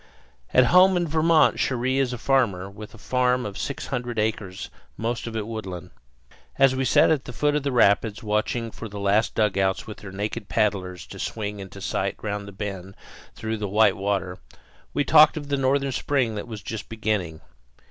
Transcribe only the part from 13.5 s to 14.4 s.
the white water,